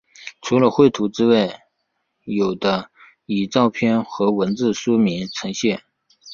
[0.41, 1.67] 除了绘图之外
[2.23, 2.89] 有的
[3.27, 5.83] 以照片和文字说明呈现。